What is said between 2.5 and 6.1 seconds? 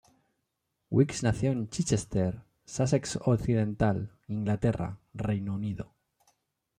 Sussex Occidental, Inglaterra, Reino Unido.